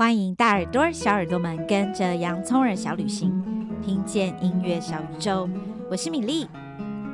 [0.00, 3.30] 欢迎大耳朵、小耳朵们跟着洋葱耳小旅行，
[3.82, 5.46] 听见音乐小宇宙。
[5.90, 6.48] 我是米粒，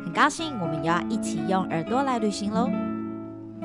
[0.04, 2.70] 很高兴我们又要一起用耳朵来旅行喽。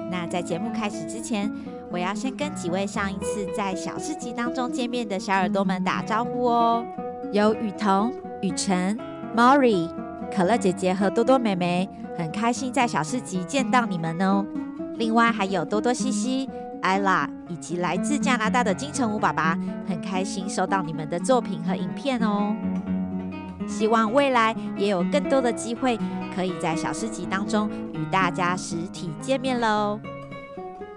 [0.10, 1.54] 那在节目开始之前，
[1.92, 6.84] 我要先跟几位上一次在小市集当中见面的小耳朵们打招呼哦。
[7.32, 8.12] 有雨桐、
[8.42, 8.98] 雨晨、
[9.38, 9.88] Mori、
[10.36, 14.44] 可乐姐姐和多多妹妹，很开心在小市集见到你们哦。
[14.98, 16.50] 另外还有多多、西西。
[16.82, 19.58] 艾拉以及来自加拿大的金城武爸爸，
[19.88, 22.56] 很开心收到你们的作品和影片哦。
[23.68, 25.98] 希望未来也有更多的机会，
[26.36, 30.00] 可以在小诗集当中与大家实体见面喽。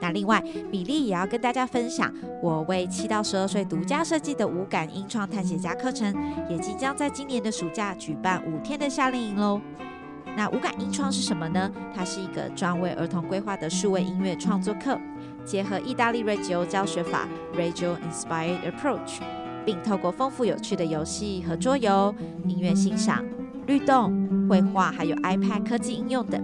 [0.01, 6.15] 那另外，米粒也要跟大家分享，我为七到十二岁独家设计的五感音创探险家课程，
[6.49, 9.61] 也即将在今年的暑假举办五天的夏令营喽。
[10.37, 11.71] 那五感音创是什么呢？
[11.95, 14.99] 它是一个专为儿童规划的数位音乐创作课。
[15.45, 19.21] 结合意大利 Reggio 教学法 Reggio Inspired Approach，
[19.65, 22.15] 并透过丰富有趣的游戏和桌游、
[22.47, 23.25] 音乐欣赏、
[23.67, 26.43] 律动、绘画，还有 iPad 科技应用等，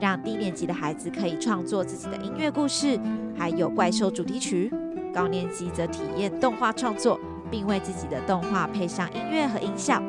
[0.00, 2.98] 让低年级的孩子可以创作自己的音乐故事，
[3.36, 4.70] 还有怪兽主题曲；
[5.14, 7.18] 高年级则体验动画创作，
[7.50, 10.02] 并为自己的动画配上音乐和音效。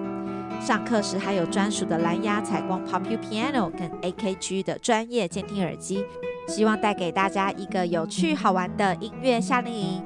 [0.61, 6.05] 上课时还有专属的蓝牙采光 Pop-U Piano 跟 AKG 的专业监听耳机。
[6.53, 10.03] 希望带给大家一个有趣好玩的音乐夏令营。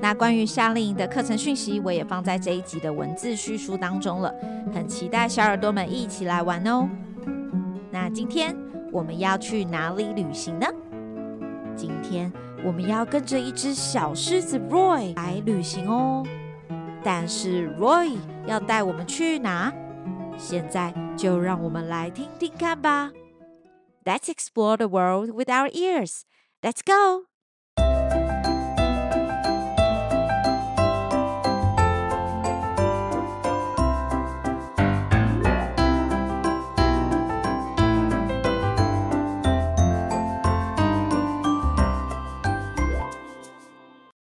[0.00, 4.32] 那关于夏令营的课程讯息，我也放在这一集的文字叙述当中了。
[4.72, 6.88] 很期待小耳朵们一起来玩哦。
[7.90, 8.56] 那今天
[8.90, 10.66] 我们要去哪里旅行呢？
[11.76, 12.32] 今天
[12.64, 16.24] 我们要跟着一只小狮子 Roy 来旅行哦。
[17.04, 18.16] 但是 Roy
[18.46, 19.70] 要带我们去哪？
[20.38, 23.10] 现在就让我们来听听看吧。
[24.05, 26.25] Let's explore the world with our ears.
[26.61, 27.25] Let's go!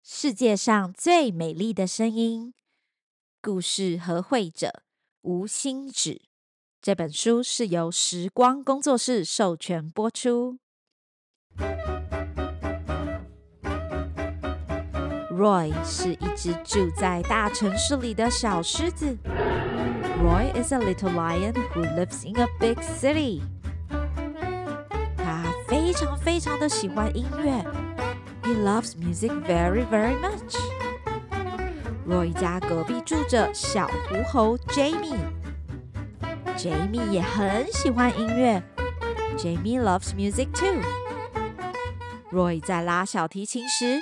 [0.02, 2.52] 世界上最美丽的声音，
[3.40, 4.82] 故事和绘者
[5.22, 6.22] 吴欣芷。
[6.81, 10.57] 这本书是由时光工作室授权播出。
[15.29, 19.15] Roy 是一只住在大城市里的小狮子。
[20.23, 23.41] Roy is a little lion who lives in a big city。
[25.17, 27.63] 他非常非常的喜欢音乐。
[28.41, 30.57] He loves music very very much。
[32.07, 35.40] Roy 家隔壁住着小狐猴 Jamie。
[36.61, 38.61] Jamie 也很喜欢音乐。
[39.35, 40.79] Jamie loves music too。
[42.31, 43.99] Roy 在拉小提琴时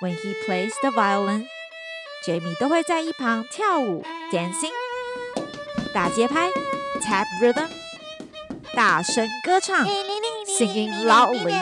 [0.00, 4.70] ，When he plays the violin，Jamie 都会在一旁跳舞，dancing，
[5.92, 6.48] 打节拍
[7.02, 7.70] ，tap rhythm，
[8.76, 9.84] 大声歌唱
[10.46, 11.60] ，singing loudly。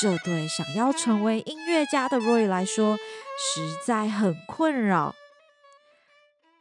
[0.00, 5.14] 这对想要成为音乐家的 Roy 来说，实在很困扰。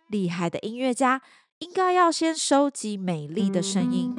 [0.07, 1.23] 厉害的音乐家。
[1.59, 4.16] 应该要先收集美丽的声音，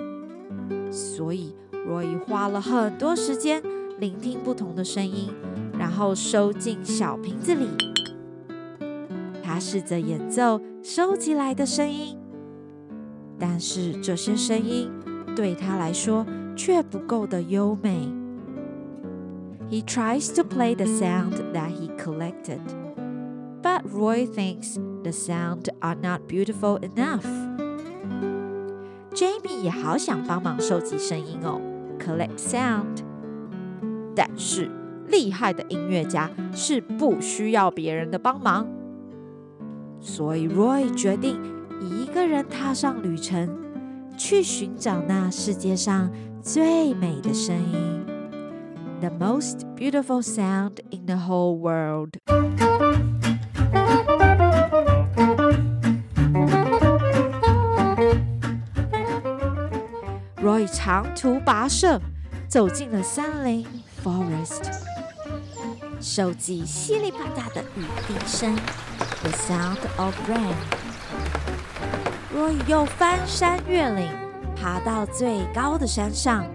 [0.90, 1.54] 所以
[1.86, 3.62] Roy 花了很多时间
[4.00, 5.32] 聆听不同的声音，
[5.78, 7.68] 然后收进小瓶子里。
[9.40, 12.18] 他试着演奏收集来的声音，
[13.38, 14.90] 但是这些声音
[15.36, 18.12] 对他来说却不够的优美。
[19.70, 22.58] He tries to play the sound that he collected,
[23.77, 27.25] but Roy thinks The sound are not beautiful enough.
[29.13, 31.59] Jamie 也好想帮忙收集声音哦，
[31.99, 33.03] collect sound。
[34.15, 34.71] 但是
[35.07, 38.65] 厉害的音乐家是不需要别人的帮忙，
[39.99, 41.37] 所以 Roy 决定
[41.81, 43.49] 一个人踏上旅程，
[44.17, 46.09] 去寻找那世界上
[46.41, 48.05] 最美的声音，
[49.01, 52.13] the most beautiful sound in the whole world。
[60.78, 62.00] 长途跋涉，
[62.48, 63.66] 走进了森林
[64.04, 64.62] （forest），
[66.00, 68.54] 收集稀里啪啦的雨滴声
[69.20, 70.54] （the sound of rain）。
[72.32, 74.08] Roy 又翻山越岭，
[74.54, 76.46] 爬到最高的山上。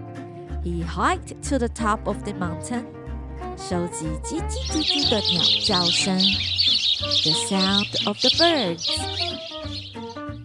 [0.64, 2.84] He hiked to the top of the mountain，
[3.58, 8.88] 收集叽叽叽叽的鸟叫声 （the sound of the birds）。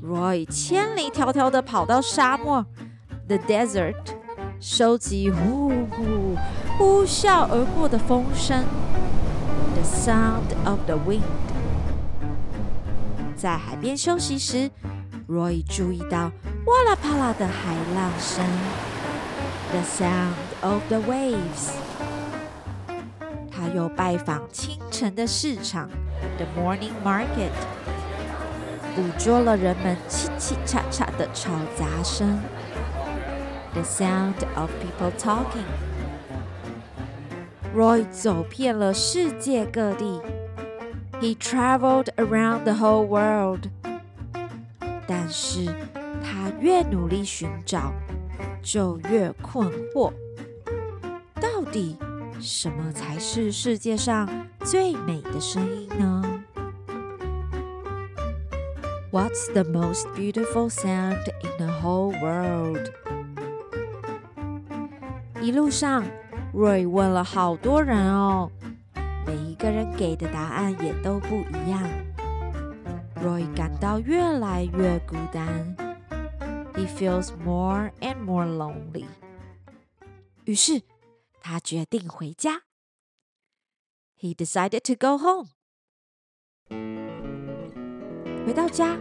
[0.03, 2.65] Roy 千里迢迢的跑到沙漠。
[3.29, 3.93] The desert，
[4.59, 6.35] 收集呼呼
[6.79, 8.65] 呼啸而过的风声。
[9.75, 11.21] The sound of the wind。
[13.35, 14.71] 在海边休息时
[15.29, 16.31] ，Roy 注意到
[16.65, 18.43] 哗啦啪啦的海浪声。
[19.69, 21.69] The sound of the waves。
[23.51, 25.87] 他又拜访清晨的市场
[26.37, 27.51] ，The morning market，
[28.95, 32.39] 捕捉了人们嘁嘁喳喳的吵杂声。
[33.72, 40.22] The sound of people talking。Roy 走遍了世界各地，
[41.20, 43.68] He traveled around the whole world。
[45.06, 45.66] 但是
[46.22, 47.92] 他越努力寻找，
[48.62, 50.12] 就越困惑。
[51.40, 51.98] 到底
[52.40, 56.22] 什么才是世界上最美的声音呢？
[59.10, 62.92] What's the most beautiful sound in the whole world？
[65.41, 66.03] 一路上
[66.53, 68.51] ，Roy 问了好多人哦，
[69.25, 71.81] 每一个人给的答案也都不一样。
[73.23, 75.75] Roy 感到越来越孤单
[76.73, 79.05] ，He feels more and more lonely。
[80.43, 80.81] 于是
[81.41, 82.63] 他决定回家。
[84.19, 85.47] He decided to go home。
[88.45, 88.97] 回到家，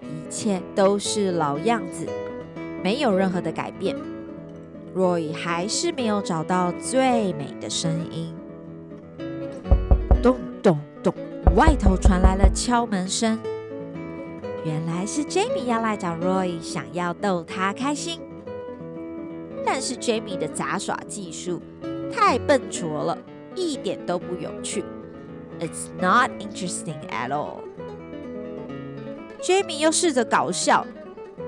[0.00, 2.08] 一切都是老样子，
[2.82, 3.94] 没有任何的改变。
[4.94, 8.34] Roy 还是没有找到最美的声音。
[10.22, 11.14] 咚咚咚，
[11.54, 13.38] 外头传来了敲门声。
[14.64, 18.20] 原来是 Jamie 要来找 Roy，想要逗他开心。
[19.64, 21.62] 但是 Jamie 的杂耍技术
[22.12, 23.16] 太笨拙了，
[23.54, 24.84] 一点都不有趣。
[25.60, 27.60] It's not interesting at all。
[29.40, 30.84] Jamie 又试着搞笑，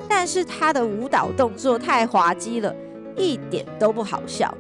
[0.09, 2.75] 但是他的舞蹈动作太滑稽了。
[3.17, 4.53] 一点都不好笑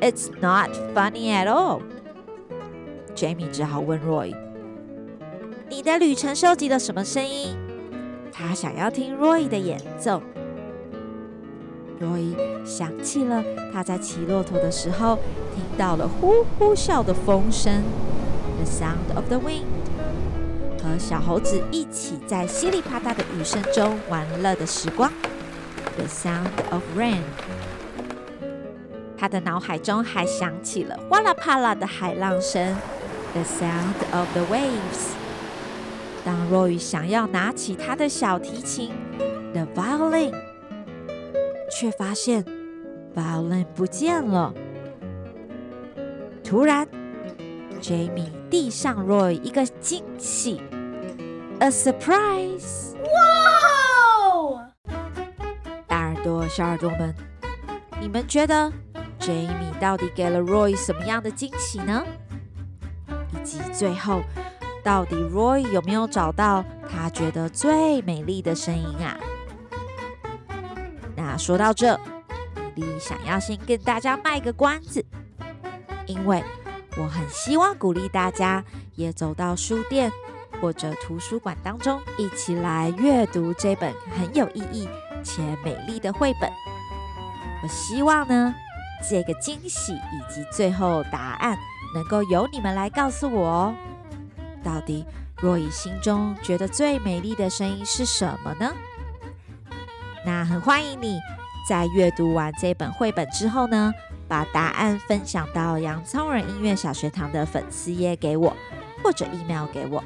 [0.00, 1.82] ，It's not funny at all。
[3.14, 4.34] Jamie 只好问 Roy：“
[5.68, 7.56] 你的旅程收集了什么声音？”
[8.32, 10.22] 他想要听 Roy 的演奏。
[12.00, 12.34] Roy
[12.64, 15.18] 想起了他在骑骆驼的时候
[15.54, 17.82] 听到了呼呼啸的风声
[18.56, 19.64] ，The sound of the wind。
[20.82, 25.12] 和小猴子一起在稀里啪嗒的雨声中玩乐的时光
[25.96, 27.20] ，The sound of rain。
[29.20, 32.74] 他的脑海中还响起了哗啦啪啦的海浪声
[33.34, 35.10] ，The sound of the waves。
[36.24, 38.90] 当 Roy 想要拿起他的小提琴
[39.52, 40.32] ，The violin，
[41.70, 42.42] 却发现
[43.14, 44.54] violin 不见了。
[46.42, 46.88] 突然
[47.78, 50.62] ，Jamie 递上 Roy 一个惊喜
[51.58, 52.94] ，A surprise！
[52.96, 54.72] 哇！
[55.86, 57.14] 大耳朵、小耳朵们，
[58.00, 58.72] 你们觉得
[59.20, 62.04] ？Jamie 到底给了 Roy 什么样的惊喜呢？
[63.32, 64.22] 以及最后，
[64.82, 69.16] 到底 Roy 有没有找到他觉得最美丽的声音啊？
[71.14, 71.98] 那说到这，
[72.74, 75.04] 米莉想要先跟大家卖个关子，
[76.06, 76.42] 因为
[76.96, 78.64] 我很希望鼓励大家
[78.94, 80.10] 也走到书店
[80.60, 84.88] 或者图书馆当中，一起来阅读这本很有意义
[85.22, 86.50] 且美丽的绘本。
[87.62, 88.54] 我希望呢。
[89.08, 91.56] 这个惊喜以及最后答案，
[91.94, 93.74] 能够由你们来告诉我哦。
[94.62, 95.06] 到底
[95.38, 98.72] Roy 心中觉得最美丽的声音是什么呢？
[100.24, 101.18] 那很欢迎你
[101.68, 103.92] 在阅读完这本绘本之后呢，
[104.28, 108.54] 把答案分享到洋葱人音乐小学堂的粉丝页给我，
[109.02, 110.04] 或者 email 给我。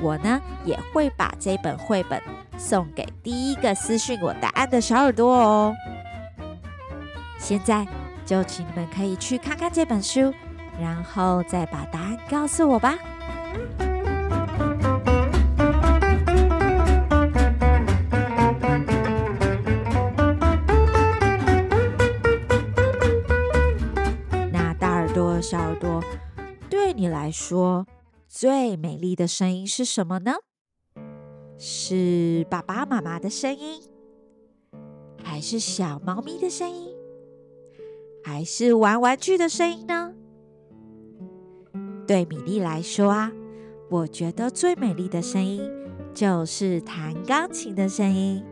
[0.00, 2.20] 我呢也会把这本绘本
[2.58, 5.72] 送给第一个私讯我答案的小耳朵哦。
[7.38, 7.86] 现在
[8.24, 10.32] 就请你们可以去看看这本书，
[10.80, 12.98] 然后再把答案告诉我吧。
[24.50, 26.02] 那大耳朵、小耳朵，
[26.70, 27.86] 对你来说
[28.26, 30.32] 最美丽的声音是什么呢？
[31.58, 33.82] 是爸爸妈妈的声音，
[35.22, 36.93] 还是小猫咪的声音？
[38.24, 40.14] 还是玩玩具的声音呢？
[42.06, 43.30] 对米莉来说啊，
[43.90, 45.70] 我觉得最美丽的声音
[46.14, 48.42] 就是弹钢琴的声音，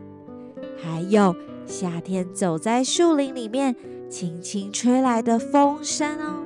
[0.77, 3.75] 还有夏天走在树林里面
[4.11, 6.43] 轻轻吹来的风声哦。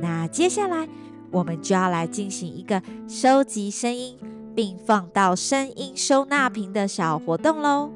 [0.00, 0.88] 那接下来
[1.30, 4.18] 我们就要来进行一个收集声音
[4.54, 7.92] 并放到声音收纳瓶的小活动喽。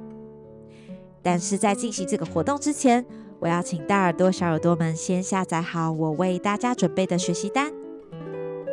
[1.22, 3.06] 但是在进行这个活动之前，
[3.44, 7.70] 我要请大耳朵、小耳朵们先下载好我为大家准备的学习单。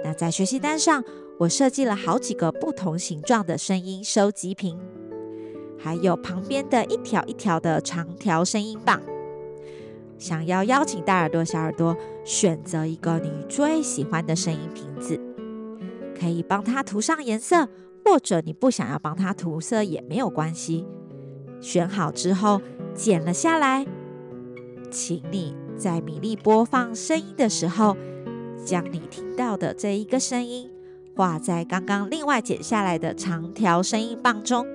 [0.01, 1.03] 那在学习单上，
[1.37, 4.79] 我设计了好几个不同形状的声音收集瓶，
[5.77, 9.01] 还有旁边的一条一条的长条声音棒。
[10.17, 15.19] 想要邀请大耳朵、小耳朵选择一个你最喜欢的声音瓶子，
[16.17, 17.67] 可以帮它涂上颜色，
[18.05, 20.87] 或者你不想要帮它涂色也没有关系。
[21.59, 22.61] 选好之后，
[22.95, 23.85] 剪了下来，
[24.91, 27.95] 请你在米粒播放声音的时候，
[28.65, 30.69] 将你听到的这一个声音
[31.15, 34.67] 画在刚刚另外剪下来的长条声音棒中。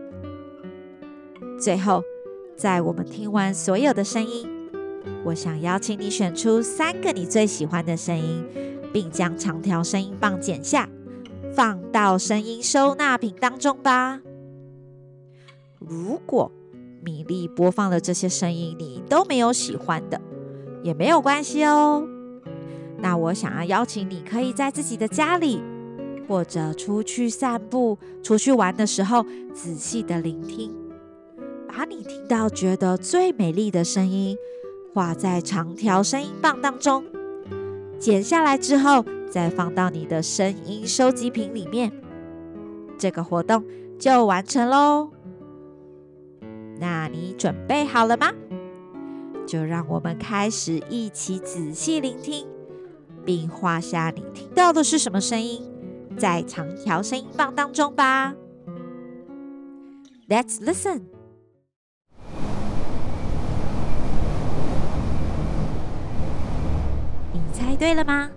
[1.60, 2.02] 最后，
[2.56, 4.48] 在我们听完所有的声音，
[5.24, 8.44] 我想邀请你选出三个你最喜欢的声音，
[8.92, 10.88] 并将长条声音棒剪下，
[11.54, 14.22] 放到声音收纳瓶当中吧。
[15.78, 16.50] 如果
[17.06, 20.20] 米粒播放的这些声音你都没有喜欢的，
[20.82, 22.04] 也没有关系哦。
[22.98, 25.62] 那我想要邀请你，可以在自己的家里，
[26.26, 30.74] 或者出去散步、出去玩的时候，仔细的聆听，
[31.68, 34.36] 把你听到觉得最美丽的声音。
[34.92, 37.04] 画在长条声音棒当中，
[38.00, 41.92] 剪下来之后，再放到你的声音收集瓶里面。
[42.98, 43.62] 这个活动
[43.96, 45.15] 就完成喽。
[46.78, 48.32] 那你准备好了吗？
[49.46, 52.46] 就让我们开始一起仔细聆听，
[53.24, 55.62] 并画下你听到的是什么声音，
[56.18, 58.34] 在长条声音棒当中吧。
[60.28, 61.02] Let's listen.
[67.32, 68.30] 你猜对了吗？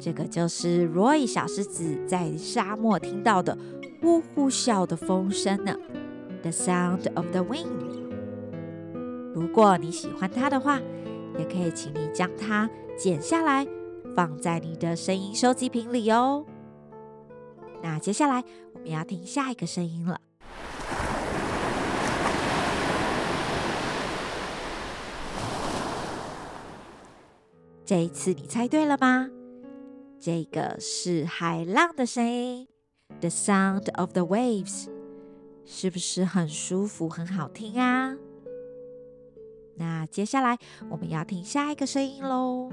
[0.00, 3.56] 这个就是 Roy 小狮子在沙漠听到的
[4.00, 5.76] 呼呼啸的风声呢。
[6.42, 8.02] The sound of the wind。
[9.32, 10.80] 如果你喜欢它的话，
[11.38, 12.68] 也可以请你将它
[12.98, 13.66] 剪下来，
[14.16, 16.44] 放在你的声音收集瓶里哦。
[17.80, 18.42] 那接下来
[18.74, 20.20] 我们要听下一个声音了。
[27.84, 29.30] 这一次你猜对了吗？
[30.18, 32.68] 这个是海浪的声音
[33.20, 34.88] ，The sound of the waves，
[35.64, 38.14] 是不是很舒服、很好听啊？
[39.76, 40.58] 那接下来
[40.90, 42.70] 我们要听下一个声音喽。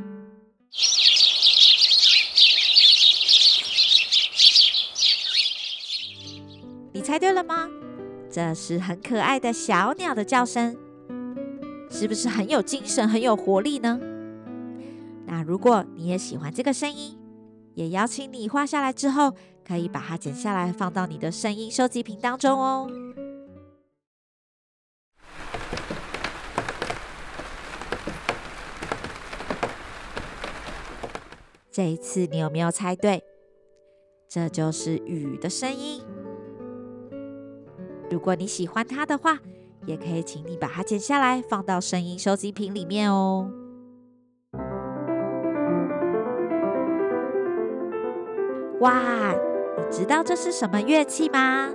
[6.91, 7.69] 你猜对了吗？
[8.29, 10.77] 这是很可爱的小鸟的叫声，
[11.89, 13.99] 是不是很有精神、很有活力呢？
[15.25, 17.17] 那如果你也喜欢这个声音，
[17.73, 19.33] 也邀请你画下来之后，
[19.69, 22.89] 可以把它剪下来放到你的声音收集瓶当中哦。
[31.71, 33.21] 这一次你有没有猜对？
[34.27, 36.03] 这就是雨的声音。
[38.09, 39.37] 如果你喜欢它的话，
[39.85, 43.51] 也可以请你把它剪下来放到声音收集瓶里面哦。
[48.79, 49.35] 哇，
[49.91, 51.69] 知道这是什么乐器吗？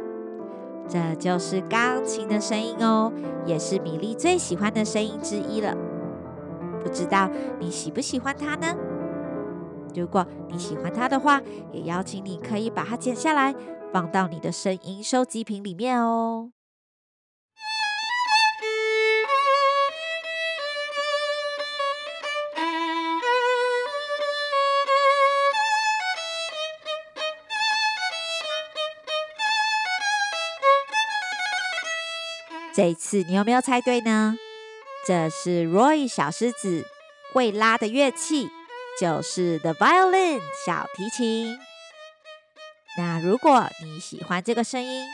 [0.89, 3.13] 这就是钢琴的声音哦，
[3.47, 5.75] 也是米粒最喜欢的声音之一了。
[6.83, 7.29] 不知道
[7.59, 8.77] 你喜不喜欢它呢？
[9.95, 11.41] 如果你喜欢它的话，
[11.73, 13.55] 也邀请你可以把它剪下来，
[13.93, 16.54] 放到你的声音收集瓶里面哦。
[32.75, 34.35] 这一次你有没有猜对呢？
[35.07, 36.85] 这是 Roy 小狮子
[37.33, 38.51] 会拉的乐器，
[39.01, 41.57] 就是 the violin 小提琴。
[42.99, 45.07] 那如果你喜欢这个声音，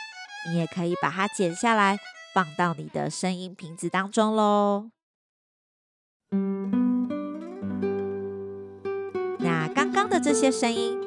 [0.49, 1.99] 你也可以把它剪下来，
[2.33, 4.88] 放到你的声音瓶子当中喽。
[9.38, 10.99] 那刚刚的这些声音，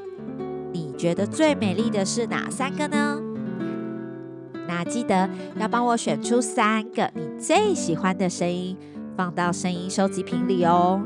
[0.72, 3.32] 你觉得最美丽的是哪三个呢？
[4.75, 8.75] 那记得要帮我选出三个你最喜欢的声音，
[9.15, 11.00] 放到声音收集瓶里哦。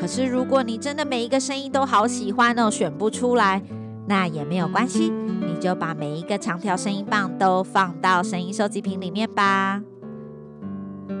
[0.00, 3.60] 可是如果你真的每一个声音都好喜欢哦，选不出来，
[4.06, 9.82] 那也没有关系，你就把每一个长条声音棒都放到声音收集瓶里面吧。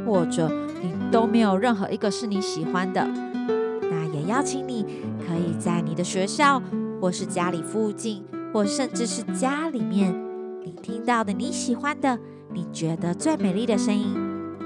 [0.06, 0.48] 或者
[0.80, 3.04] 你都没有任何一个是你喜欢的，
[3.90, 4.86] 那也邀请你
[5.26, 6.62] 可以在你的学校，
[7.00, 8.24] 或是家里附近，
[8.54, 10.27] 或甚至是家里面。
[10.64, 12.18] 你听到的你喜欢的，
[12.52, 14.14] 你觉得最美丽的声音，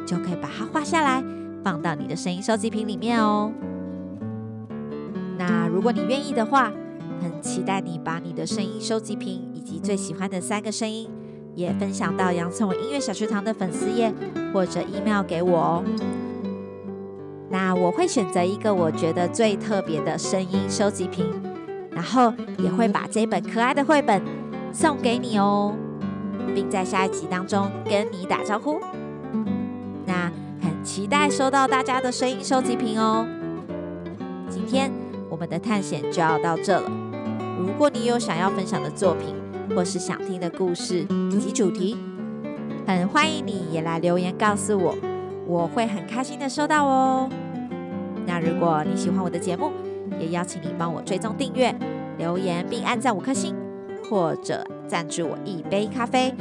[0.07, 1.23] 就可以把它画下来，
[1.63, 3.53] 放到你的声音收集品里面哦。
[5.39, 6.73] 那如果你愿意的话，
[7.21, 11.09] 很期待你把你的声音收集品以及最喜欢的三个声音，
[11.55, 14.13] 也分享到洋葱耳音乐小学堂的粉丝页
[14.53, 15.85] 或者 email 给我哦。
[17.49, 21.27] 那我会选择一个我觉得最特别的声音收集品，
[21.91, 24.23] 然后也会把这本可爱的绘本
[24.73, 25.75] 送给你哦，
[26.55, 28.81] 并在下一集当中跟你打招呼。
[30.07, 33.27] 那很期待收到大家的声音收集品哦。
[34.49, 34.91] 今天
[35.29, 36.91] 我们的探险就要到这了。
[37.59, 39.35] 如果你有想要分享的作品，
[39.77, 41.97] 或是想听的故事以及主题，
[42.87, 44.95] 很欢迎你也来留言告诉我，
[45.47, 47.29] 我会很开心的收到哦。
[48.27, 49.71] 那如果你喜欢我的节目，
[50.19, 51.75] 也邀请你帮我追踪订阅、
[52.19, 53.55] 留言并按赞五颗星，
[54.13, 56.35] 或者赞助我一杯咖啡，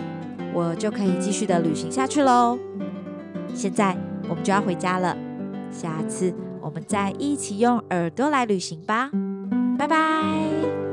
[0.54, 2.60] 我就可以继续的旅行下去喽。
[3.56, 3.96] 现在
[4.28, 5.16] 我们就要回家了，
[5.72, 9.10] 下次我们再一起用耳朵来旅行吧，
[9.80, 10.91] 拜拜。